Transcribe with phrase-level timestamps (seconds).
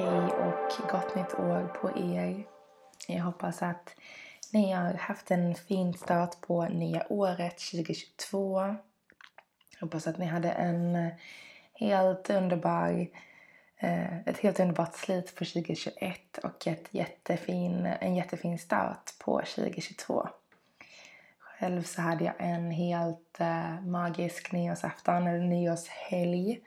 [0.00, 2.44] Hej och gott nytt år på er.
[3.08, 3.94] Jag hoppas att
[4.52, 8.60] ni har haft en fin start på nya året 2022.
[9.70, 11.12] Jag hoppas att ni hade en eh,
[11.74, 13.06] helt underbar,
[13.78, 20.28] eh, ett helt underbart slut på 2021 och ett jättefin, en jättefin start på 2022.
[21.38, 26.60] Själv så hade jag en helt eh, magisk nyårsafton, eller nyårshelg.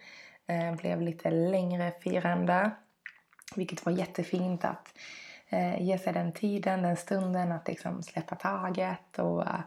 [0.77, 2.71] Blev lite längre firande
[3.57, 4.97] vilket var jättefint att
[5.49, 9.59] eh, ge sig den tiden, den stunden att liksom släppa taget och eh,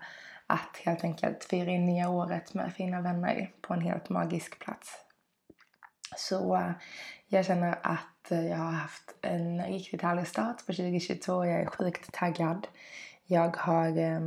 [0.46, 4.98] att helt enkelt fira in nya året med fina vänner på en helt magisk plats.
[6.16, 6.70] Så eh,
[7.28, 11.44] jag känner att eh, jag har haft en riktigt härlig start på 2022.
[11.44, 12.66] Jag är sjukt taggad.
[13.24, 14.20] Jag har eh,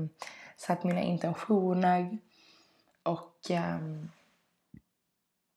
[0.57, 2.17] satt mina intentioner
[3.03, 3.79] och eh,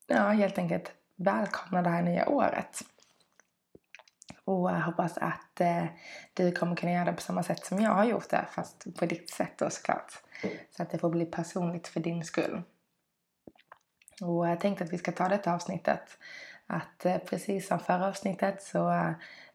[0.07, 2.81] ja, helt enkelt välkomna det här nya året.
[4.45, 5.85] Och jag hoppas att eh,
[6.33, 9.05] du kommer kunna göra det på samma sätt som jag har gjort det, fast på
[9.05, 10.13] ditt sätt då såklart.
[10.77, 12.61] Så att det får bli personligt för din skull.
[14.21, 16.17] Och jag tänkte att vi ska ta detta avsnittet.
[16.67, 18.91] Att eh, precis som förra avsnittet så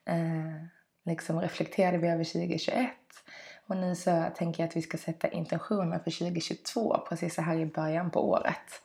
[0.04, 0.64] eh,
[1.04, 2.90] liksom reflekterade vi över 2021.
[3.66, 7.56] Och nu så tänker jag att vi ska sätta intentioner för 2022 precis så här
[7.56, 8.82] i början på året.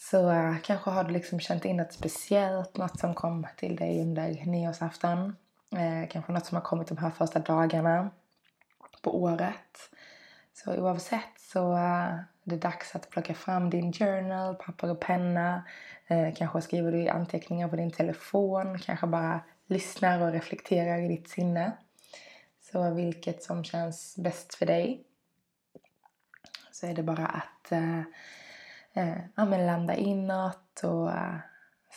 [0.00, 4.02] Så uh, kanske har du liksom känt in något speciellt, något som kom till dig
[4.02, 5.36] under nyårsafton.
[5.74, 8.10] Uh, kanske något som har kommit de här första dagarna
[9.02, 9.90] på året.
[10.52, 15.64] Så oavsett så uh, är det dags att plocka fram din journal, papper och penna.
[16.36, 21.72] kanske skriver du anteckningar på din telefon, kanske bara lyssnar och reflekterar i ditt sinne.
[22.60, 25.04] Så vilket som känns bäst för dig.
[26.72, 28.02] Så är det bara att eh,
[28.94, 31.36] Eh, ja, men landa inåt och eh,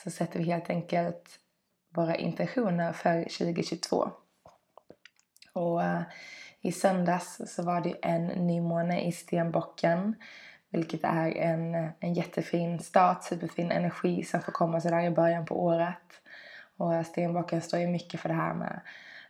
[0.04, 1.40] så sätter vi helt enkelt
[1.90, 4.12] våra intentioner för 2022.
[5.54, 6.02] Och eh,
[6.62, 10.16] i söndags så var det en nymåne i stenbocken
[10.74, 15.64] vilket är en, en jättefin start, superfin energi som får komma sådär i början på
[15.64, 16.22] året.
[16.78, 18.82] Och eh, stenbocken står ju mycket för det här med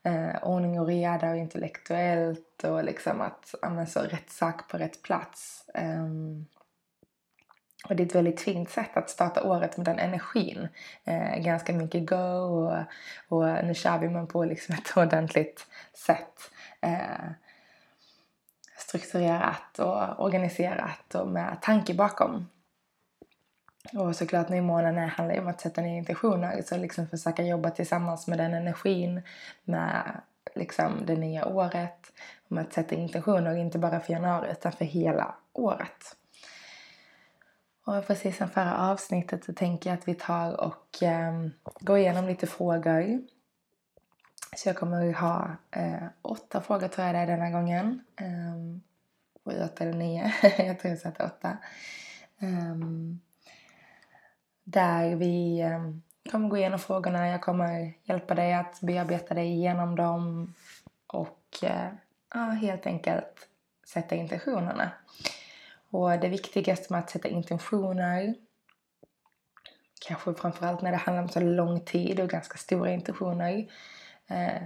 [0.03, 5.01] eh, ordning och reda och intellektuellt och liksom att ja, så rätt sak på rätt
[5.03, 5.69] plats.
[5.74, 6.45] Um,
[7.89, 10.67] och det är ett väldigt fint sätt att starta året med den energin.
[11.03, 12.83] Eh, ganska mycket go och,
[13.27, 16.51] och nu kör vi man på liksom ett ordentligt sätt.
[16.81, 17.31] Eh,
[18.77, 22.47] strukturerat och organiserat och med tanke bakom.
[23.94, 26.61] Och såklart nymånen handlar ju om att sätta ner intentioner.
[26.61, 29.21] Så liksom försöka jobba tillsammans med den energin,
[29.63, 30.21] med
[30.55, 32.11] liksom det nya året.
[32.47, 36.15] Med att sätta intentioner, inte bara för januari utan för hela året.
[37.85, 41.47] Och precis som förra avsnittet så tänker jag att vi tar och eh,
[41.79, 43.21] går igenom lite frågor.
[44.55, 48.03] Så jag kommer ha eh, åtta frågor tror jag det är denna gången.
[48.16, 48.81] Ehm, um,
[49.45, 50.33] sju, åtta eller nio.
[50.57, 51.57] jag tror jag satte åtta.
[52.39, 53.19] Ehm,
[54.63, 56.01] där vi ehm,
[56.31, 57.27] kommer gå igenom frågorna.
[57.27, 60.53] Jag kommer hjälpa dig att bearbeta dig igenom dem.
[61.07, 61.88] Och eh,
[62.33, 63.50] ja, helt enkelt
[63.88, 64.91] sätta intentionerna.
[65.93, 68.35] Och det viktigaste med att sätta intentioner,
[70.07, 73.57] kanske framförallt när det handlar om så lång tid och ganska stora intentioner,
[74.29, 74.63] eh,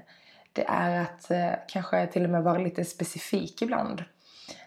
[0.54, 4.04] det är att eh, kanske till och med vara lite specifik ibland.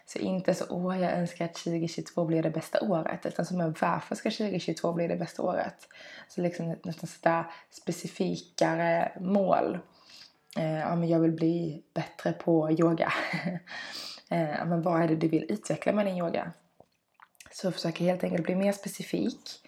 [0.05, 3.25] Så inte så åh, jag önskar att 2022 blir det bästa året.
[3.25, 5.87] Utan som varför ska 2022 bli det bästa året?
[6.27, 9.79] Så liksom nästan sätta specifikare mål.
[10.57, 13.13] Eh, ja, men jag vill bli bättre på yoga.
[14.31, 16.51] Eh, men vad är det du vill utveckla med din yoga?
[17.51, 19.67] Så jag försöker helt enkelt bli mer specifik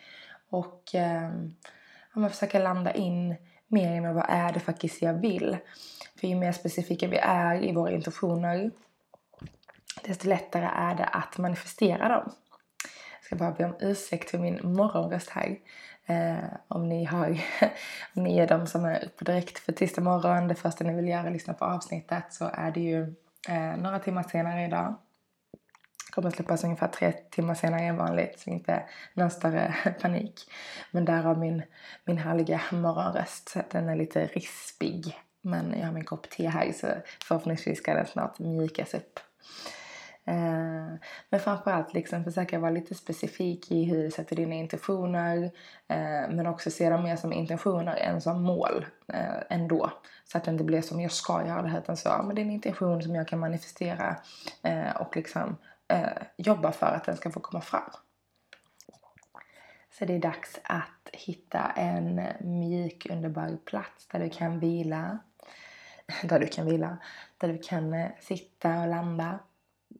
[0.49, 1.31] och eh,
[2.15, 3.35] ja, försöka landa in
[3.67, 5.57] mer i vad är det faktiskt jag vill.
[6.19, 8.71] För ju mer specifika vi är i våra intentioner
[10.03, 12.31] desto lättare är det att manifestera dem.
[13.19, 15.57] Jag ska bara be om ursäkt för min morgonröst här.
[16.05, 17.27] Eh, om, ni har,
[18.15, 21.07] om ni är de som är uppe direkt för tisdag morgon, det första ni vill
[21.07, 23.13] göra är att lyssna på avsnittet så är det ju
[23.49, 24.95] eh, några timmar senare idag.
[26.11, 30.51] Kommer släppas ungefär tre timmar senare än vanligt, så inte någon större panik.
[30.91, 31.63] Men därav min,
[32.05, 33.57] min härliga morgonröst.
[33.71, 35.19] Den är lite rispig.
[35.41, 36.87] Men jag har min kopp te här så
[37.27, 39.19] förhoppningsvis ska den snart mjukas upp.
[40.25, 40.95] Eh,
[41.29, 45.43] men framförallt liksom försöka vara lite specifik i hur du sätter dina intentioner.
[45.87, 49.91] Eh, men också se dem mer som intentioner än som mål eh, ändå.
[50.25, 52.35] Så att det inte blir som jag ska göra det här utan så, ja, men
[52.35, 54.15] det är en intention som jag kan manifestera
[54.63, 57.91] eh, och liksom eh, jobba för att den ska få komma fram.
[59.99, 65.19] Så det är dags att hitta en mjuk underbar plats där du kan vila.
[66.23, 66.97] Där du kan vila.
[67.37, 69.39] Där du kan eh, sitta och landa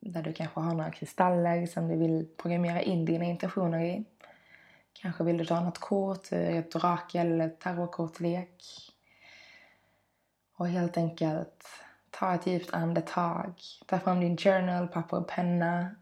[0.06, 4.04] där du kanske har några kristaller som du vill programmera in dina intentioner i.
[4.94, 8.64] Kanske vill du dra något kort, eh, ett orakel eller tarotkortlek.
[10.56, 11.66] Och helt enkelt
[12.10, 13.54] ta ett djupt andetag.
[13.86, 15.96] Ta fram din journal, papper och penna.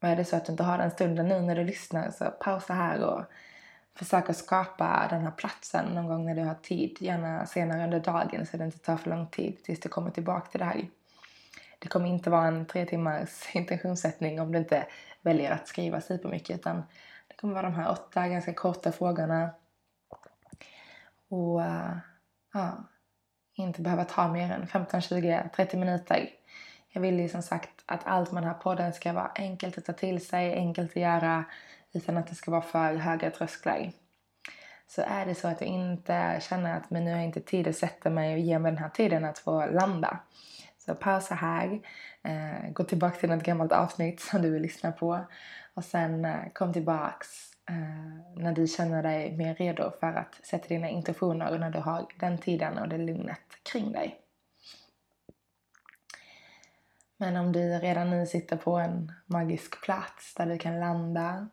[0.00, 2.24] Och är det så att du inte har den stunden nu när du lyssnar så
[2.24, 3.24] pausa här och
[3.94, 6.96] försök att skapa den här platsen någon gång när du har tid.
[7.00, 10.50] Gärna senare under dagen så det inte tar för lång tid tills du kommer tillbaka
[10.50, 10.88] till det här.
[11.78, 14.86] Det kommer inte vara en tre timmars intentionssättning om du inte
[15.22, 16.82] väljer att skriva supermycket utan
[17.28, 19.50] det kommer vara de här åtta ganska korta frågorna.
[21.28, 21.96] Och uh,
[22.52, 22.84] ja,
[23.54, 26.30] inte behöva ta mer än 15, 20, 30 minuter.
[26.88, 29.84] Jag vill ju som sagt att allt med den här podden ska vara enkelt att
[29.84, 31.44] ta till sig, enkelt att göra
[31.92, 33.92] utan att det ska vara för höga trösklar.
[34.86, 37.68] Så är det så att jag inte känner att men nu har jag inte tid
[37.68, 40.18] att sätta mig och ge mig den här tiden att få landa
[40.86, 41.80] så pausa här,
[42.22, 45.26] eh, gå tillbaka till något gammalt avsnitt som du vill lyssna på
[45.74, 50.68] och sen eh, kom tillbaks eh, när du känner dig mer redo för att sätta
[50.68, 54.20] dina intentioner och när du har den tiden och det lugnet kring dig.
[57.16, 61.48] Men om du redan nu sitter på en magisk plats där du kan landa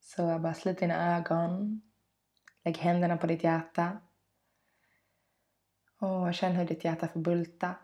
[0.00, 1.82] så bara slut dina ögon.
[2.64, 3.98] Lägg händerna på ditt hjärta.
[5.98, 7.74] Och känn hur ditt hjärta får bulta.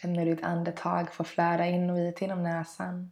[0.00, 3.10] Känner du ditt andetag få flöda in och ut genom näsan.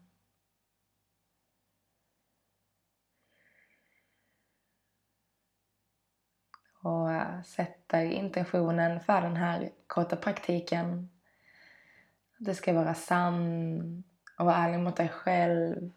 [6.83, 11.11] Och eh, sätter intentionen för den här korta praktiken.
[12.39, 14.05] Att du ska vara sann
[14.39, 15.93] och vara ärlig mot dig själv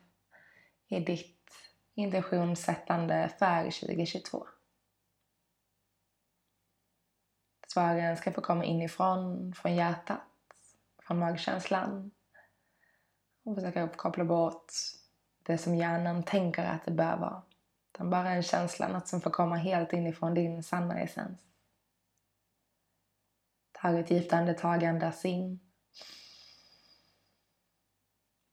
[0.87, 1.51] i ditt
[1.93, 4.47] intentionssättande för 2022.
[7.67, 10.36] Svaren ska få komma inifrån, från hjärtat
[11.07, 12.11] från magkänslan
[13.43, 14.71] och försöka koppla bort
[15.43, 17.43] det som hjärnan tänker att det bör vara.
[17.93, 21.39] Utan bara en känsla, något som får komma helt inifrån din sanna essens.
[23.71, 25.59] Ta ett djupt andetag, andas in.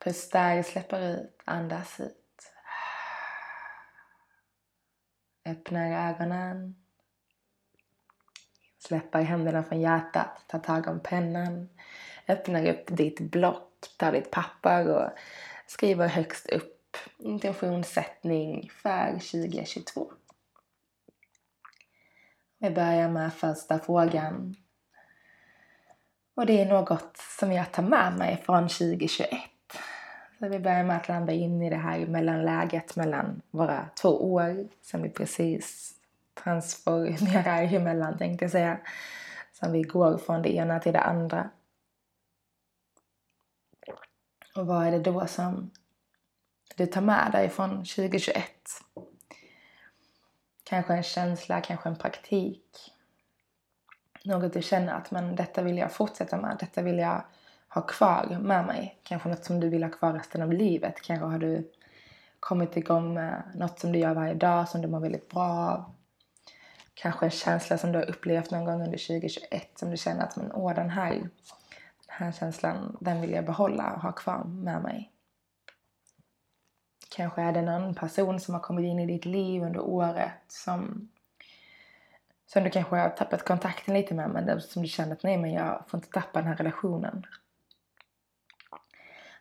[0.03, 2.53] Förstärk, släpper ut, andas ut.
[5.45, 6.85] Öppnar ögonen.
[8.79, 11.69] Släpper händerna från hjärtat, tar tag om pennan
[12.29, 15.11] öppnar upp ditt block, tar ditt papper och
[15.67, 20.12] skriver högst upp intentionssättning för 2022.
[22.59, 24.56] Vi börjar med första frågan.
[26.35, 29.31] Och det är något som jag tar med mig från 2021.
[30.39, 34.69] Så vi börjar med att landa in i det här mellanläget mellan våra två år
[34.82, 35.94] som vi precis
[36.44, 38.79] transformerar emellan tänkte jag säga.
[39.53, 41.51] Som vi går från det ena till det andra.
[44.56, 45.70] Och vad är det då som
[46.77, 48.44] du tar med dig från 2021?
[50.65, 52.93] Kanske en känsla, kanske en praktik.
[54.25, 57.25] Något du känner att men detta vill jag fortsätta med, detta vill jag
[57.69, 58.99] ha kvar med mig.
[59.03, 61.03] Kanske något som du vill ha kvar resten av livet.
[61.03, 61.70] Kanske har du
[62.41, 65.84] kommit igång med något som du gör varje dag som du mår väldigt bra av.
[66.94, 70.37] Kanske en känsla som du har upplevt någon gång under 2021 som du känner att
[70.37, 71.29] men, åh, den här
[72.17, 75.13] här känslan, den vill jag behålla och ha kvar med mig.
[77.17, 81.09] Kanske är det någon person som har kommit in i ditt liv under året som,
[82.47, 85.53] som du kanske har tappat kontakten lite med men som du känner att nej men
[85.53, 87.27] jag får inte tappa den här relationen.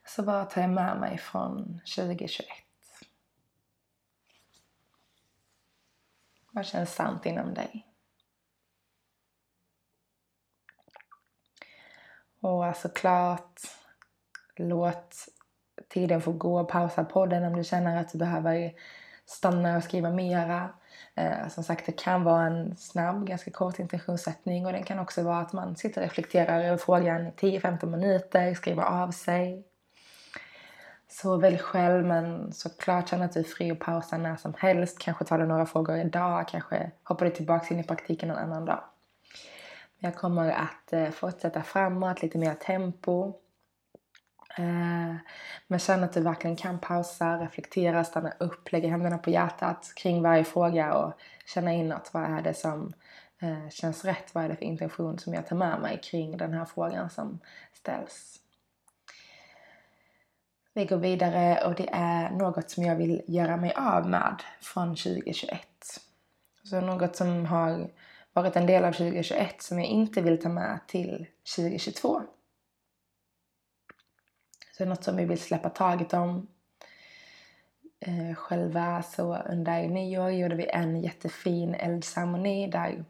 [0.05, 2.47] Så vad tar jag med mig från 2021?
[6.51, 7.92] Vad känns sant inom dig?
[12.43, 13.61] Och alltså såklart,
[14.55, 15.15] låt
[15.89, 16.65] tiden få gå.
[16.65, 18.73] Pausa podden om du känner att du behöver
[19.25, 20.69] stanna och skriva mera.
[21.15, 25.23] Eh, som sagt, det kan vara en snabb, ganska kort intentionssättning och den kan också
[25.23, 29.63] vara att man sitter och reflekterar över frågan i 10-15 minuter, skriver av sig.
[31.09, 34.99] Så välj själv, men såklart känn att du är fri att pausa när som helst.
[34.99, 38.65] Kanske tar du några frågor idag, kanske hoppar du tillbaka in i praktiken en annan
[38.65, 38.83] dag.
[40.03, 43.33] Jag kommer att eh, fortsätta framåt, lite mer tempo.
[44.57, 45.15] Eh,
[45.67, 50.21] men känn att du verkligen kan pausa, reflektera, stanna upp, lägga händerna på hjärtat kring
[50.21, 51.13] varje fråga och
[51.45, 52.09] känna inåt.
[52.13, 52.93] Vad är det som
[53.41, 54.35] eh, känns rätt?
[54.35, 57.39] Vad är det för intention som jag tar med mig kring den här frågan som
[57.73, 58.39] ställs?
[60.73, 64.95] Vi går vidare och det är något som jag vill göra mig av med från
[64.95, 65.59] 2021.
[66.63, 67.89] Så något som har
[68.33, 72.21] varit en del av 2021 som jag inte vill ta med till 2022.
[74.71, 76.47] Så det är något som vi vill släppa taget om.
[77.99, 83.05] Eh, själva så under nyår gjorde vi en jättefin eldceremoni där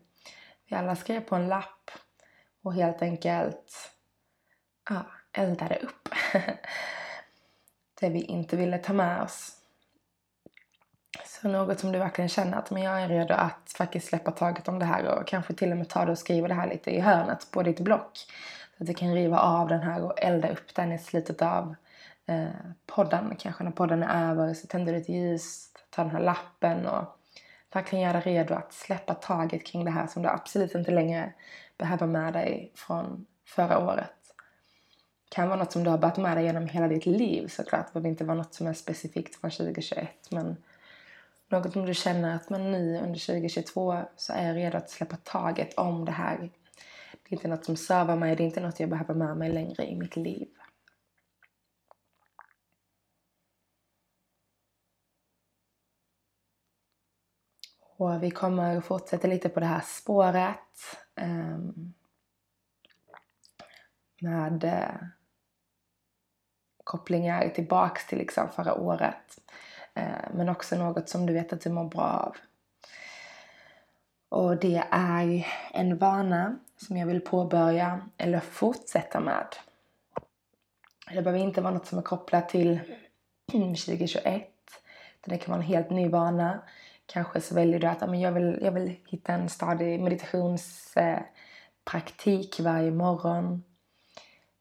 [0.69, 1.91] vi alla skrev på en lapp
[2.63, 3.91] och helt enkelt
[4.89, 6.09] ja, eldade upp
[7.99, 9.62] det vi inte ville ta med oss.
[11.25, 14.67] Så något som du verkligen känner att men jag är redo att faktiskt släppa taget
[14.67, 16.91] om det här och kanske till och med ta det och skriva det här lite
[16.91, 18.17] i hörnet på ditt block.
[18.77, 21.75] Så att du kan riva av den här och elda upp den i slutet av
[22.25, 22.47] eh,
[22.85, 23.35] podden.
[23.39, 27.17] Kanske när podden är över så tänder du ett ljus, tar den här lappen och
[27.73, 31.33] verkligen göra dig redo att släppa taget kring det här som du absolut inte längre
[31.77, 34.13] behöver med dig från förra året.
[35.29, 37.85] Det kan vara något som du har bärt med dig genom hela ditt liv såklart.
[37.87, 40.57] Det behöver inte vara något som är specifikt från 2021 men
[41.53, 45.15] något som du känner att men nu under 2022 så är jag redo att släppa
[45.15, 46.37] taget om det här.
[47.23, 49.51] Det är inte något som servar mig, det är inte något jag behöver med mig
[49.51, 50.47] längre i mitt liv.
[57.97, 60.97] Och vi kommer fortsätta lite på det här spåret.
[61.21, 61.93] Um,
[64.21, 65.07] med uh,
[66.83, 69.39] kopplingar tillbaks till liksom förra året.
[69.95, 72.35] Eh, men också något som du vet att du mår bra av.
[74.29, 79.47] Och det är en vana som jag vill påbörja eller fortsätta med.
[81.13, 82.79] Det behöver inte vara något som är kopplat till
[83.51, 84.49] 2021.
[85.25, 86.61] Det kan vara en helt ny vana.
[87.05, 92.91] Kanske så väljer du att men jag, vill, jag vill hitta en stadig meditationspraktik varje
[92.91, 93.63] morgon.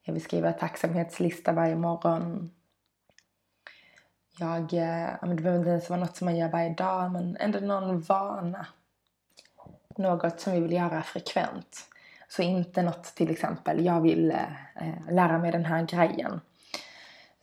[0.03, 2.51] Jag vill skriva tacksamhetslista varje morgon.
[4.39, 7.61] Jag, eh, det behöver inte ens vara något som man gör varje dag men ändå
[7.61, 8.67] någon vana.
[9.97, 11.89] Något som vi vill göra frekvent.
[12.29, 16.41] Så inte något till exempel, jag vill eh, eh, lära mig den här grejen.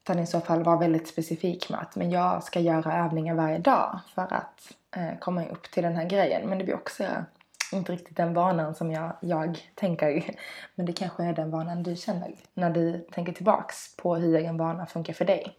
[0.03, 3.57] Utan i så fall vara väldigt specifik med att men jag ska göra övningar varje
[3.57, 6.49] dag för att eh, komma upp till den här grejen.
[6.49, 7.21] Men det blir också eh,
[7.71, 10.35] inte riktigt den vanan som jag, jag tänker.
[10.75, 14.57] Men det kanske är den vanan du känner när du tänker tillbaks på hur en
[14.57, 15.55] vana funkar för dig.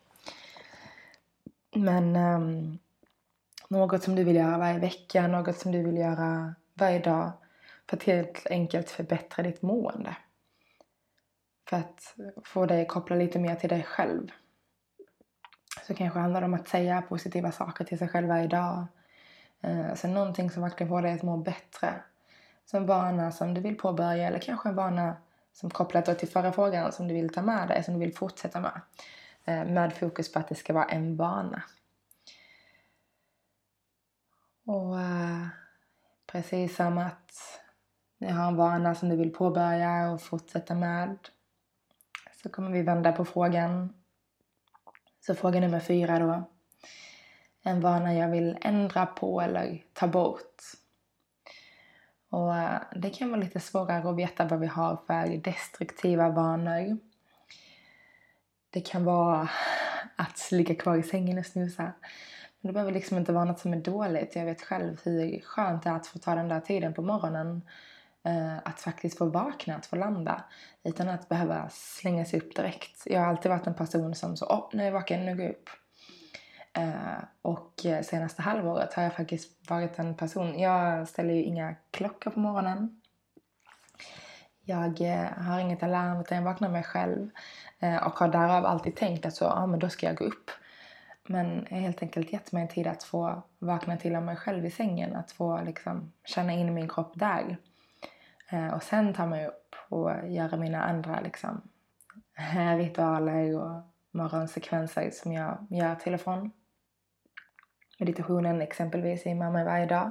[1.75, 2.79] Men um,
[3.69, 7.33] något som du vill göra varje vecka, något som du vill göra varje dag
[7.91, 10.17] för att helt enkelt förbättra ditt mående.
[11.69, 14.31] För att få dig att koppla lite mer till dig själv.
[15.87, 18.87] Så kanske handlar det om att säga positiva saker till sig själv varje dag.
[19.61, 21.95] Eh, så någonting som verkligen får dig att må bättre.
[22.67, 25.17] Så en vana som du vill påbörja eller kanske en vana
[25.53, 28.61] som kopplat till förra frågan som du vill ta med dig, som du vill fortsätta
[28.61, 28.81] med.
[29.45, 31.63] Eh, med fokus på att det ska vara en vana.
[34.67, 35.47] Och eh,
[36.27, 37.33] precis som att
[38.19, 41.19] ni har en vana som du vill påbörja och fortsätta med
[42.43, 43.95] så kommer vi vända på frågan.
[45.21, 46.43] Så fråga nummer fyra då.
[47.63, 50.63] En vana jag vill ändra på eller ta bort.
[52.31, 56.99] Och eh, det kan vara lite svårare att veta vad vi har för destruktiva vanor.
[58.71, 59.49] Det kan vara
[60.17, 61.83] att ligga kvar i sängen och snusa.
[61.83, 64.37] Men det behöver liksom inte vara något som är dåligt.
[64.37, 67.63] Jag vet själv hur skönt det är att få ta den där tiden på morgonen
[68.25, 70.45] eh, att faktiskt få vakna, att få landa
[70.85, 73.03] utan att behöva slänga sig upp direkt.
[73.07, 75.45] Jag har alltid varit en person som så, åh, nu är jag vaken, nu går
[75.45, 75.71] jag upp.
[76.73, 81.75] Eh, och eh, senaste halvåret har jag faktiskt varit en person, jag ställer ju inga
[81.91, 83.01] klockor på morgonen.
[84.65, 87.31] Jag eh, har inget alarm utan jag vaknar mig själv
[87.79, 90.51] eh, och har därav alltid tänkt att så, ja men då ska jag gå upp.
[91.27, 94.37] Men jag har helt enkelt gett mig en tid att få vakna till av mig
[94.37, 97.57] själv i sängen, att få liksom känna in min kropp där.
[98.51, 101.61] Eh, och sen ta mig upp och göra mina andra liksom,
[102.77, 106.51] ritualer och morgonsekvenser som jag gör till och från.
[107.99, 110.11] meditationen exempelvis är mamma varje dag.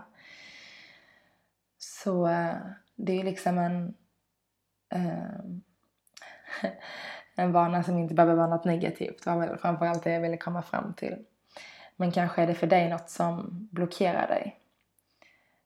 [1.78, 2.28] Så
[2.96, 3.94] det är liksom en,
[4.90, 5.40] eh,
[7.36, 9.24] en vana som inte behöver vara något negativt.
[9.24, 11.26] Det var väl framförallt det jag ville komma fram till.
[11.96, 14.60] Men kanske är det för dig något som blockerar dig.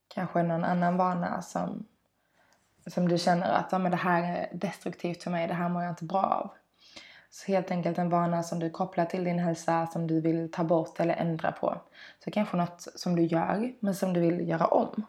[0.08, 1.86] Kanske någon annan vana som,
[2.88, 5.84] som du känner att ja, men det här är destruktivt för mig, det här mår
[5.84, 6.52] jag inte bra av.
[7.30, 10.64] Så helt enkelt en vana som du kopplar till din hälsa som du vill ta
[10.64, 11.82] bort eller ändra på.
[12.24, 15.06] Så kanske något som du gör men som du vill göra om.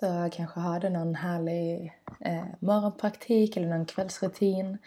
[0.00, 4.78] Så kanske har du någon härlig eh, morgonpraktik eller någon kvällsrutin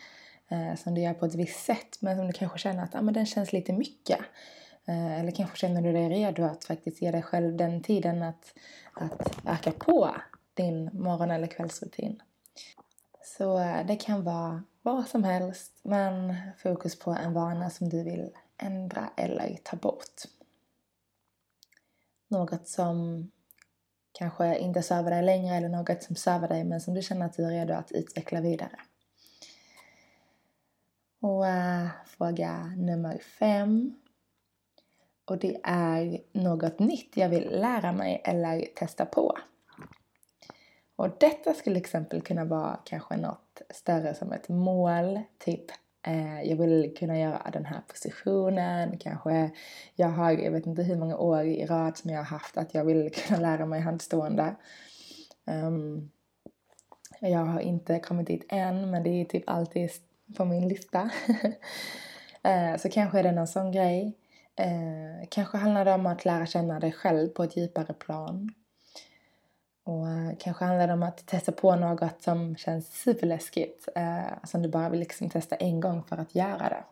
[0.48, 3.02] eh, som du gör på ett visst sätt men som du kanske känner att ah,
[3.02, 4.20] men den känns lite mycket.
[4.86, 8.54] Eh, eller kanske känner du dig redo att faktiskt ge dig själv den tiden att,
[8.94, 10.16] att öka på
[10.54, 12.22] din morgon eller kvällsrutin.
[13.24, 18.04] Så eh, det kan vara vad som helst men fokus på en vana som du
[18.04, 20.22] vill ändra eller ta bort.
[22.28, 23.28] Något som
[24.12, 27.38] kanske inte söver dig längre eller något som söver dig men som du känner att
[27.38, 28.80] du är redo att utveckla vidare.
[31.22, 33.96] Och äh, fråga nummer fem.
[35.26, 39.38] Och det är något nytt jag vill lära mig eller testa på.
[40.96, 45.66] Och detta skulle exempel kunna vara kanske något större som ett mål, typ
[46.04, 49.52] Eh, jag vill kunna göra den här positionen, kanske
[49.96, 52.74] jag har, jag vet inte hur många år i rad som jag har haft att
[52.74, 54.56] jag vill kunna lära mig handstående.
[55.46, 56.12] Um,
[57.20, 59.90] jag har inte kommit dit än men det är typ alltid
[60.38, 61.10] på min lista.
[62.48, 64.18] uh, så kanske är det någon sån grej.
[64.60, 68.54] Uh, kanske handlar det om att lära känna dig själv på ett djupare plan.
[69.84, 73.90] Och eh, kanske handlar det om att testa på något som känns superläskigt.
[73.96, 76.84] Eh, som du bara vill liksom testa en gång för att göra det.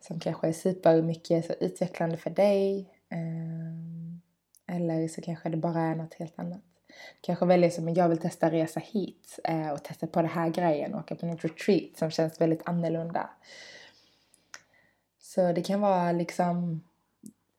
[0.00, 2.90] Som kanske är supermycket så utvecklande för dig.
[3.08, 6.62] Eh, eller så kanske det bara är något helt annat.
[7.20, 10.94] Kanske väljer som jag vill testa resa hit eh, och testa på den här grejen
[10.94, 13.30] och åka på något retreat som känns väldigt annorlunda.
[15.20, 16.82] Så det kan vara liksom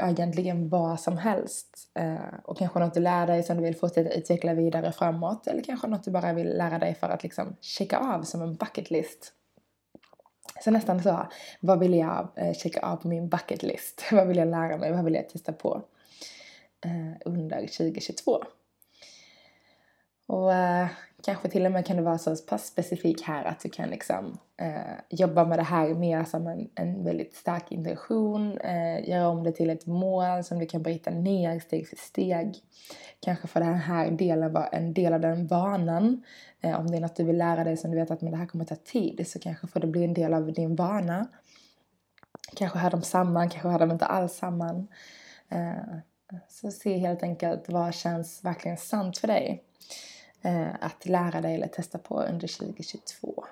[0.03, 1.89] Eh, egentligen vad som helst.
[1.99, 5.47] Eh, och kanske något du lär dig som du vill fortsätta utveckla vidare framåt.
[5.47, 8.55] Eller kanske något du bara vill lära dig för att liksom checka av som en
[8.55, 9.33] bucket list.
[10.63, 11.27] Så nästan så,
[11.59, 14.03] vad vill jag eh, checka av på min bucket list?
[14.11, 14.91] vad vill jag lära mig?
[14.91, 15.81] Vad vill jag testa på?
[16.85, 18.43] Eh, under 2022.
[20.27, 20.87] Och eh,
[21.23, 24.37] kanske till och med kan det vara så pass specifik här att du kan liksom
[24.57, 29.43] eh, jobba med det här mer som en, en väldigt stark intention, eh, göra om
[29.43, 32.55] det till ett mål som du kan bryta ner steg för steg.
[33.19, 36.23] Kanske får den här delen vara en del av den vanan.
[36.61, 38.37] Eh, om det är något du vill lära dig som du vet att men det
[38.37, 41.27] här kommer ta tid så kanske får det bli en del av din vana.
[42.55, 44.87] Kanske hör de samman, kanske hör de inte alls samman.
[45.49, 45.97] Eh,
[46.49, 49.63] så se helt enkelt vad känns verkligen sant för dig
[50.45, 53.45] Eh, att lära dig eller testa på under 2022.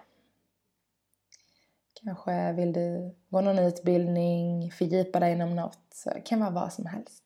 [2.04, 5.80] Kanske vill du gå någon utbildning, fördjupa dig inom något.
[5.94, 7.24] Så det kan vara vad som helst.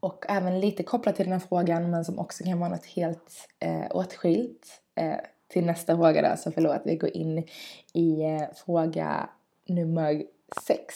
[0.00, 3.48] Och även lite kopplat till den här frågan men som också kan vara något helt
[3.58, 5.16] eh, åtskilt eh,
[5.48, 7.44] till nästa fråga då, Så förlåt, vi går in
[7.92, 9.30] i eh, fråga
[9.66, 10.24] nummer
[10.66, 10.94] sex.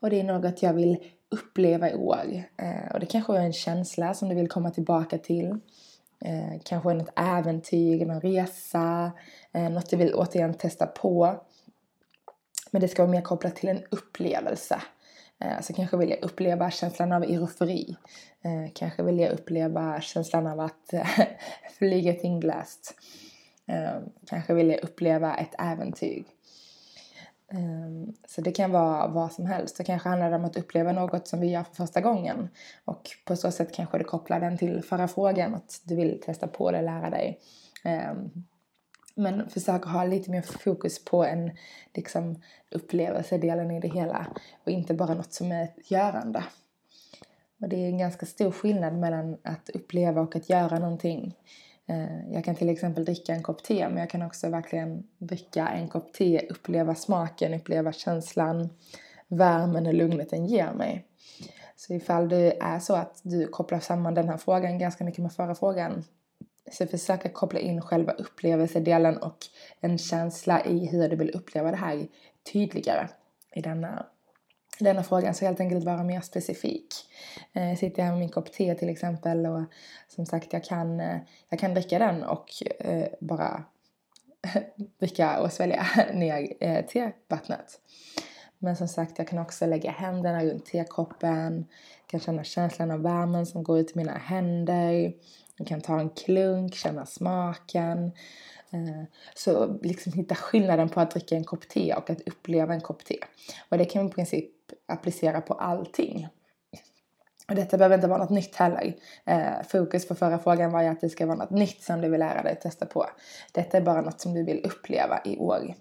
[0.00, 2.42] Och det är något jag vill uppleva i år.
[2.56, 5.50] Eh, och det kanske är en känsla som du vill komma tillbaka till.
[6.24, 9.12] Eh, kanske något äventyr, någon resa,
[9.52, 11.40] eh, något du vill återigen testa på.
[12.70, 14.82] Men det ska vara mer kopplat till en upplevelse.
[15.40, 17.96] Eh, så kanske vill jag uppleva känslan av eufori.
[18.42, 20.94] Eh, kanske vill jag uppleva känslan av att
[21.78, 22.94] flyga ett.
[23.66, 26.24] Eh, kanske vill jag uppleva ett äventyr.
[27.50, 29.76] Ehm, så det kan vara vad som helst.
[29.76, 32.48] Det kanske handlar om att uppleva något som vi gör för första gången.
[32.84, 36.46] Och på så sätt kanske du kopplar den till förra frågan, att du vill testa
[36.46, 37.40] på det, lära dig.
[37.84, 38.30] Ehm,
[39.14, 41.50] men försök ha lite mer fokus på en
[41.94, 44.26] liksom, upplevelsedelen i det hela
[44.64, 46.44] och inte bara något som är ett görande.
[47.60, 51.36] Och det är en ganska stor skillnad mellan att uppleva och att göra någonting.
[51.90, 55.68] Eh, jag kan till exempel dricka en kopp te men jag kan också verkligen dricka
[55.68, 58.68] en kopp te, uppleva smaken, uppleva känslan,
[59.28, 61.06] värmen och lugnet den ger mig.
[61.76, 65.32] Så ifall det är så att du kopplar samman den här frågan ganska mycket med
[65.32, 66.04] förra frågan
[66.72, 69.36] så försök att koppla in själva upplevelsedelen och
[69.80, 72.06] en känsla i hur du vill uppleva det här
[72.52, 73.08] tydligare
[73.54, 74.06] i denna
[74.84, 76.94] denna frågan så helt enkelt vara mer specifik.
[77.52, 79.62] Eh, sitter jag med min kopp te till exempel och
[80.08, 83.64] som sagt jag kan, eh, jag kan dricka den och eh, bara
[84.98, 87.80] dricka och svälja ner eh, tevattnet.
[88.62, 91.66] Men som sagt, jag kan också lägga händerna runt tekoppen.
[92.06, 95.12] kan känna känslan av värmen som går ut i mina händer.
[95.56, 98.12] Jag kan ta en klunk, känna smaken.
[98.70, 102.80] Eh, så liksom hitta skillnaden på att dricka en kopp te och att uppleva en
[102.80, 103.18] kopp te.
[103.68, 104.50] Och det kan i princip
[104.88, 106.28] applicera på allting.
[107.48, 108.94] Och detta behöver inte vara något nytt heller.
[109.24, 112.08] Eh, fokus på förra frågan var ju att det ska vara något nytt som du
[112.08, 113.06] vill lära dig testa på.
[113.52, 115.74] Detta är bara något som du vill uppleva i år.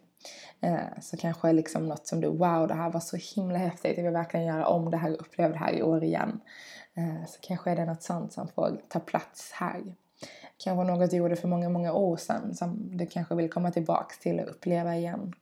[0.61, 4.03] Eh, så kanske liksom något som du, wow det här var så himla häftigt, jag
[4.03, 6.41] vill verkligen göra om det här och uppleva det här i år igen.
[6.93, 9.95] Eh, så kanske är det något sånt som får ta plats här.
[10.57, 14.19] Kanske något du gjorde för många, många år sedan som du kanske vill komma tillbaks
[14.19, 15.33] till och uppleva igen.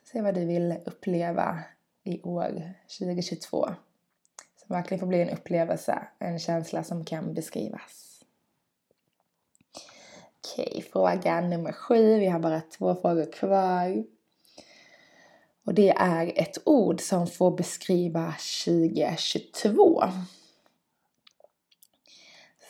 [0.00, 1.58] Så se vad du vill uppleva
[2.04, 3.68] i år 2022.
[4.56, 8.24] Som verkligen får bli en upplevelse, en känsla som kan beskrivas.
[10.38, 12.18] Okej, fråga nummer sju.
[12.18, 14.04] Vi har bara två frågor kvar.
[15.64, 18.34] Och det är ett ord som får beskriva
[18.64, 20.02] 2022.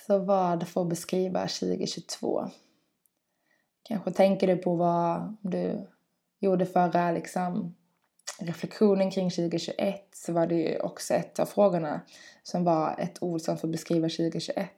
[0.07, 2.51] Så vad får beskriva 2022?
[3.83, 5.89] Kanske tänker du på vad du
[6.39, 7.75] gjorde förra liksom,
[8.41, 12.01] reflektionen kring 2021 så var det ju också ett av frågorna
[12.43, 14.71] som var ett ord som får beskriva 2021.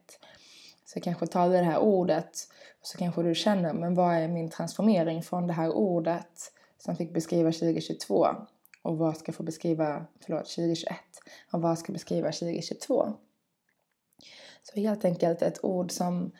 [0.84, 2.48] Så kanske tar det här ordet
[2.80, 6.96] och så kanske du känner, men vad är min transformering från det här ordet som
[6.96, 8.26] fick beskriva 2022
[8.82, 10.96] och vad ska få beskriva, förlåt, 2021
[11.52, 13.12] och vad ska beskriva 2022?
[14.62, 16.32] Så helt enkelt ett ord som,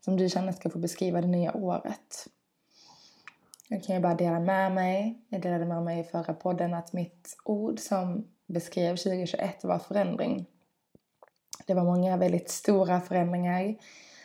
[0.00, 2.26] som du känner ska få beskriva det nya året.
[3.70, 5.22] Jag kan ju bara dela med mig.
[5.28, 10.46] Jag delade med mig i förra podden att mitt ord som beskrev 2021 var förändring.
[11.66, 13.74] Det var många väldigt stora förändringar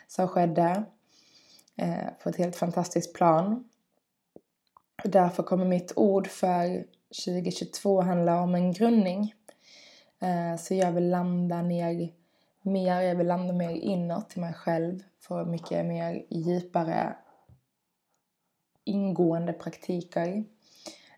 [0.08, 0.84] som skedde
[1.76, 3.70] eh, på ett helt fantastiskt plan.
[5.04, 6.86] Och därför kommer mitt ord för
[7.26, 9.34] 2022 handla om en grundning.
[10.22, 12.10] Eh, så jag vill landa ner
[12.62, 15.00] mer, jag vill landa mer inåt till mig själv.
[15.22, 17.16] Få mycket mer djupare
[18.84, 20.44] ingående praktiker.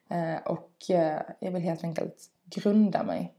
[0.09, 3.33] Eh, och eh, jag vill helt enkelt grunda mig.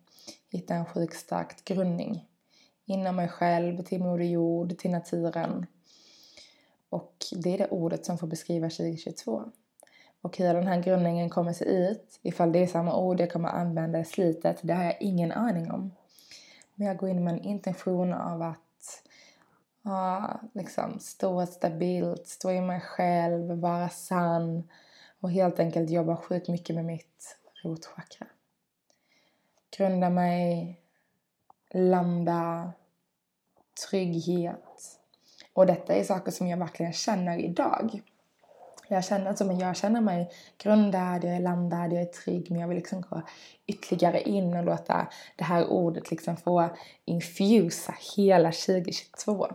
[0.48, 2.28] Hitta en sjukt stark grundning
[2.84, 5.66] inom mig själv, till Moder Jord, till naturen.
[6.88, 9.42] Och det är det ordet som får beskriva 2022.
[10.20, 13.48] Och hur den här grundningen kommer se ut, ifall det är samma ord jag kommer
[13.48, 15.92] använda i slutet, det har jag ingen aning om.
[16.74, 18.65] Men jag går in med en intention av att
[19.86, 24.68] ja, liksom stå stabilt, stå i mig själv, vara sann
[25.20, 28.26] och helt enkelt jobba sjukt mycket med mitt rotchakra.
[29.76, 30.80] Grunda mig,
[31.70, 32.72] landa,
[33.88, 34.98] trygghet.
[35.52, 38.02] Och detta är saker som jag verkligen känner idag.
[38.88, 42.68] Jag känner, alltså, jag känner mig grundad, jag är landad, jag är trygg men jag
[42.68, 43.22] vill liksom gå
[43.66, 46.68] ytterligare in och låta det här ordet liksom få
[47.04, 49.46] infusa hela 2022.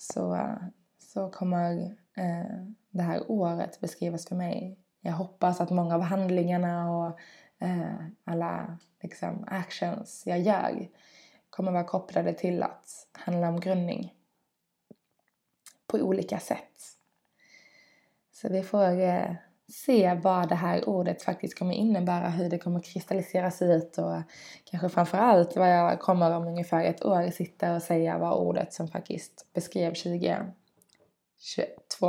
[0.00, 0.48] Så,
[0.98, 4.78] så kommer eh, det här året beskrivas för mig.
[5.00, 7.18] Jag hoppas att många av handlingarna och
[7.58, 10.88] eh, alla liksom, actions jag gör
[11.50, 14.14] kommer vara kopplade till att handla om grundning
[15.86, 16.82] på olika sätt.
[18.32, 19.34] Så vi får eh,
[19.70, 24.22] se vad det här ordet faktiskt kommer innebära, hur det kommer kristalliseras ut och
[24.64, 28.88] kanske framförallt vad jag kommer om ungefär ett år sitta och säga vad ordet som
[28.88, 30.52] faktiskt beskrev 2022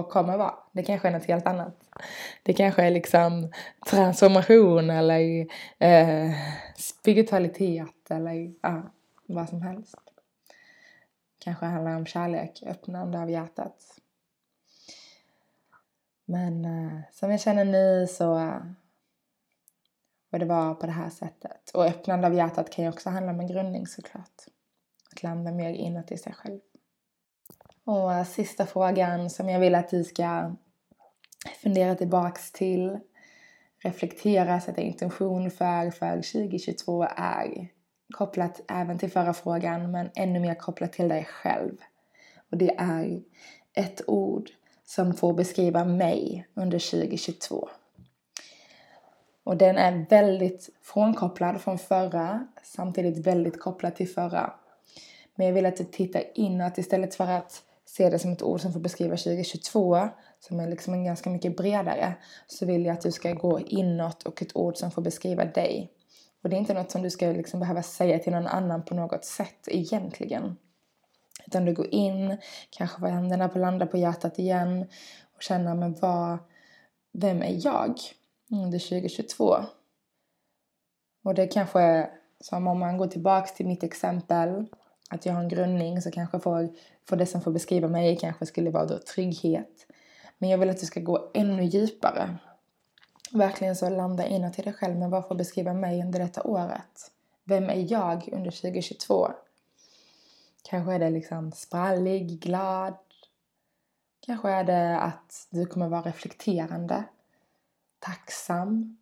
[0.10, 0.54] kommer vara.
[0.72, 1.78] Det kanske är något helt annat.
[2.44, 3.52] Det kanske är liksom
[3.86, 5.48] transformation eller
[5.80, 6.32] eh,
[6.78, 8.82] spiritualitet eller ja,
[9.26, 9.96] vad som helst.
[11.40, 14.01] Kanske handlar om kärlek, öppnande av hjärtat.
[16.32, 18.60] Men eh, som jag känner nu så
[20.30, 21.72] får det vara på det här sättet.
[21.74, 24.46] Och öppnande av hjärtat kan ju också handla om en grundning såklart.
[25.12, 26.60] Att landa mer inåt i sig själv.
[27.84, 30.56] Och eh, sista frågan som jag vill att du ska
[31.62, 33.00] fundera tillbaks till,
[33.84, 37.68] reflektera, sätta intention för, för 2022 är
[38.14, 41.78] kopplat även till förra frågan men ännu mer kopplat till dig själv.
[42.52, 43.22] Och det är
[43.74, 44.50] ett ord
[44.96, 47.70] som får beskriva mig under 2022.
[49.44, 54.54] Och den är väldigt frånkopplad från förra, samtidigt väldigt kopplad till förra.
[55.36, 58.62] Men jag vill att du tittar inåt istället för att se det som ett ord
[58.62, 62.14] som får beskriva 2022, som är liksom en ganska mycket bredare,
[62.48, 65.92] så vill jag att du ska gå inåt och ett ord som får beskriva dig.
[66.44, 68.96] Och det är inte något som du ska liksom behöva säga till någon annan på
[68.96, 70.56] något sätt egentligen.
[71.52, 72.38] Utan du går in,
[72.70, 74.86] kanske får händerna på landa på hjärtat igen
[75.36, 76.38] och känner men vad,
[77.12, 78.00] vem är jag
[78.52, 79.56] mm, under 2022?
[81.24, 82.10] Och det kanske
[82.40, 84.66] som om man går tillbaks till mitt exempel,
[85.10, 86.70] att jag har en grundning så kanske för,
[87.10, 89.88] för det som får beskriva mig kanske skulle vara då trygghet.
[90.38, 92.38] Men jag vill att du ska gå ännu djupare.
[93.32, 97.12] Verkligen så landa inåt i dig själv, men vad får beskriva mig under detta året?
[97.44, 99.32] Vem är jag under 2022?
[100.62, 102.98] Kanske är det liksom sprallig, glad.
[104.26, 107.04] Kanske är det att du kommer vara reflekterande,
[108.00, 108.98] tacksam.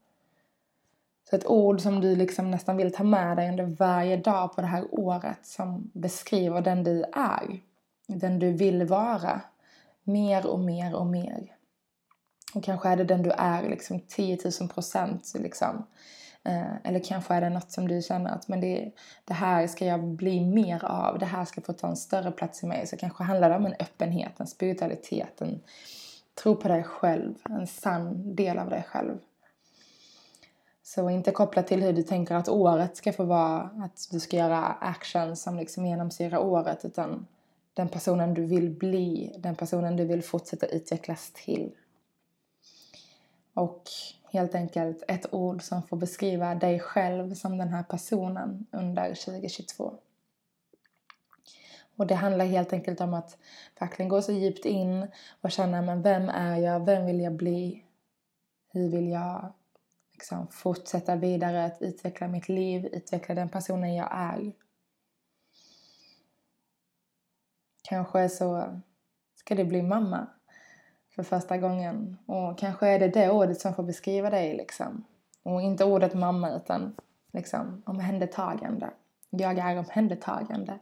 [1.29, 4.61] Så ett ord som du liksom nästan vill ta med dig under varje dag på
[4.61, 7.61] det här året som beskriver den du är.
[8.07, 9.41] Den du vill vara.
[10.03, 11.55] Mer och mer och mer.
[12.53, 15.85] Och kanske är det den du är liksom 10 000 procent liksom.
[16.43, 18.91] Eh, eller kanske är det något som du känner att men det,
[19.25, 21.19] det här ska jag bli mer av.
[21.19, 22.87] Det här ska få ta en större plats i mig.
[22.87, 25.61] Så kanske handlar det om en öppenhet, en spiritualitet, en
[26.43, 27.35] tro på dig själv.
[27.49, 29.17] En sann del av dig själv.
[30.83, 34.37] Så inte kopplat till hur du tänker att året ska få vara, att du ska
[34.37, 37.27] göra action som liksom genomsyrar året utan
[37.73, 41.71] den personen du vill bli, den personen du vill fortsätta utvecklas till.
[43.53, 43.83] Och
[44.31, 49.93] helt enkelt ett ord som får beskriva dig själv som den här personen under 2022.
[51.95, 53.37] Och det handlar helt enkelt om att
[53.79, 55.07] verkligen gå så djupt in
[55.41, 57.83] och känna men vem är jag, vem vill jag bli,
[58.71, 59.53] hur vill jag
[60.13, 64.53] liksom fortsätta vidare att utveckla mitt liv, utveckla den personen jag är.
[67.81, 68.79] Kanske så
[69.35, 70.27] ska du bli mamma
[71.23, 72.17] för första gången.
[72.25, 75.05] Och kanske är det det ordet som får beskriva dig liksom.
[75.43, 76.95] Och inte ordet mamma utan
[77.33, 78.89] liksom omhändertagande.
[79.29, 80.79] Jag är omhändertagande.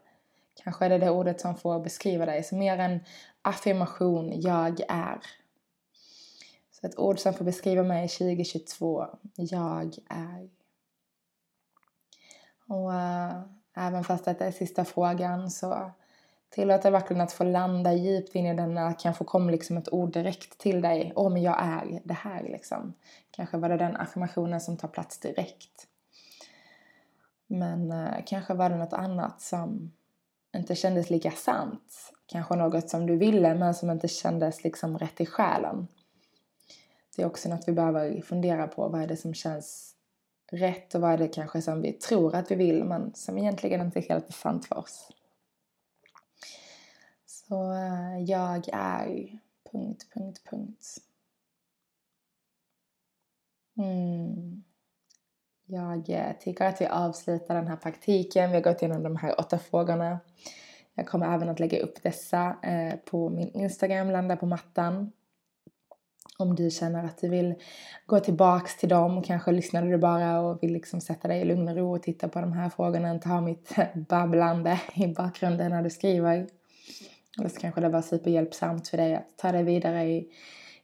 [0.64, 2.44] Kanske är det det ordet som får beskriva dig.
[2.44, 3.00] Så mer en
[3.42, 5.20] affirmation, jag är.
[6.72, 10.50] Så ett ord som får beskriva mig 2022, jag är.
[12.68, 13.42] Och äh,
[13.76, 15.92] även fast detta är sista frågan så
[16.50, 20.14] Tillåt dig verkligen att få landa djupt in i denna, kanske kom liksom ett ord
[20.14, 21.14] direkt till dig.
[21.16, 22.94] Åh, men jag är det här liksom.
[23.32, 25.88] Kanske var det den affirmationen som tar plats direkt.
[27.48, 29.92] Men eh, kanske var det något annat som
[30.56, 32.14] inte kändes lika sant.
[32.26, 35.88] Kanske något som du ville men som inte kändes liksom rätt i själen.
[37.16, 38.88] Det är också något vi behöver fundera på.
[38.88, 39.96] Vad är det som känns
[40.52, 43.82] rätt och vad är det kanske som vi tror att vi vill men som egentligen
[43.82, 45.12] inte är helt sant för oss.
[47.48, 49.40] Så eh, jag är...
[49.72, 50.98] Punkt, punkt, punkt.
[53.78, 54.64] Mm.
[55.66, 58.50] Jag eh, tycker att vi avslutar den här praktiken.
[58.50, 60.20] Vi har gått igenom de här åtta frågorna.
[60.94, 65.12] Jag kommer även att lägga upp dessa eh, på min Instagram, Landa på mattan.
[66.40, 67.56] Om du känner att du vill
[68.06, 71.68] gå tillbaks till dem, kanske lyssnade du bara och vill liksom sätta dig i lugn
[71.68, 73.76] och ro och titta på de här frågorna, inte ha mitt
[74.10, 76.48] babblande i bakgrunden när du skriver.
[77.40, 80.32] Eller så kanske det var superhjälpsamt för dig att ta dig vidare i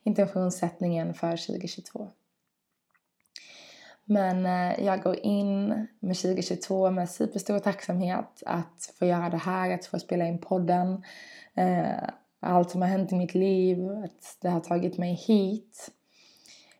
[0.03, 2.09] intentionssättningen för 2022.
[4.05, 5.67] Men eh, jag går in
[5.99, 11.03] med 2022 med superstor tacksamhet att få göra det här, att få spela in podden.
[11.53, 15.91] Eh, allt som har hänt i mitt liv, att det har tagit mig hit.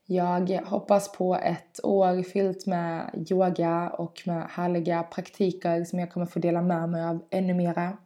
[0.06, 6.26] Jag hoppas på ett år fyllt med yoga och med härliga praktiker som jag kommer
[6.26, 7.98] få dela med mig av ännu mera.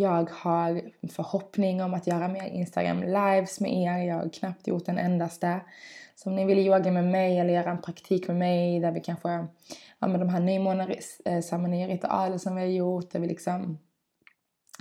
[0.00, 3.98] Jag har en förhoppning om att göra mer Instagram lives med er.
[3.98, 5.60] Jag har knappt gjort en endaste.
[6.16, 9.00] Så om ni vill yoga med mig eller göra en praktik med mig där vi
[9.00, 9.46] kanske
[9.98, 13.10] ja med de här nymåneceremoni-ritualer eh, som vi har gjort.
[13.10, 13.78] Där vi liksom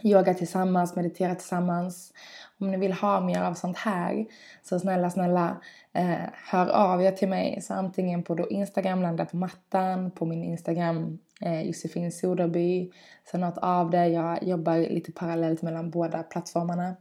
[0.03, 2.13] yoga tillsammans, meditera tillsammans.
[2.60, 4.25] Om ni vill ha mer av sånt här
[4.63, 5.62] så snälla, snälla
[5.93, 7.62] eh, hör av er till mig.
[7.62, 12.91] Så antingen på då Instagram, landa på mattan, på min Instagram eh, Josefin Soderby.
[13.31, 14.07] Så något av det.
[14.07, 16.95] Jag jobbar lite parallellt mellan båda plattformarna.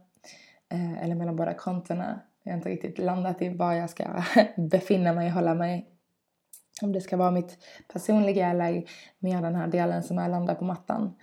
[0.69, 2.19] Eh, eller mellan båda kontona.
[2.43, 4.23] Jag har inte riktigt landat i var jag ska
[4.57, 5.89] befinna mig och hålla mig.
[6.81, 7.57] Om det ska vara mitt
[7.93, 8.83] personliga eller
[9.19, 11.15] mer den här delen som är landa på mattan.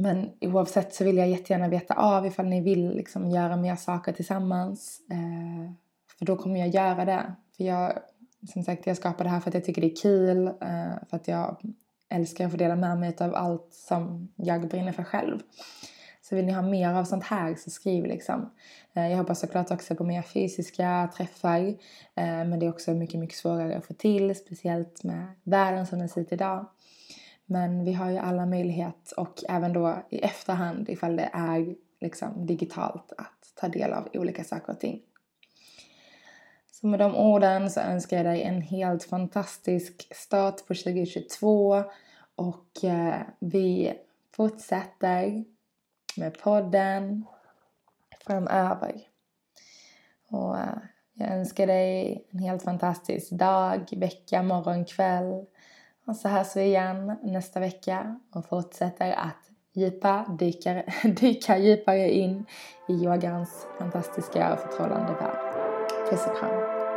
[0.00, 4.12] Men oavsett så vill jag jättegärna veta av ifall ni vill liksom göra mer saker
[4.12, 5.00] tillsammans.
[5.10, 5.72] Eh,
[6.18, 7.34] för då kommer jag göra det.
[7.56, 7.92] För jag,
[8.52, 10.46] som sagt, jag skapar det här för att jag tycker det är kul.
[10.46, 11.56] Eh, för att jag
[12.08, 15.38] älskar att få dela med mig av allt som jag brinner för själv.
[16.22, 18.50] Så vill ni ha mer av sånt här så skriv liksom.
[18.94, 21.60] Eh, jag hoppas såklart också på mer fysiska träffar.
[22.14, 24.34] Eh, men det är också mycket, mycket svårare att få till.
[24.34, 26.66] Speciellt med världen som den ser ut idag.
[27.50, 32.46] Men vi har ju alla möjlighet och även då i efterhand ifall det är liksom
[32.46, 35.02] digitalt att ta del av olika saker och ting.
[36.70, 41.84] Så med de orden så önskar jag dig en helt fantastisk start på 2022
[42.34, 43.94] och eh, vi
[44.36, 45.44] fortsätter
[46.16, 47.26] med podden
[48.26, 49.00] framöver.
[50.28, 50.78] Och eh,
[51.12, 55.46] jag önskar dig en helt fantastisk dag, vecka, morgon, kväll.
[56.06, 62.46] Och så hörs vi igen nästa vecka och fortsätter att djupa, dyka, dyka djupare in
[62.88, 65.54] i yogans fantastiska och förtrollande värld.
[66.10, 66.89] Puss och kram.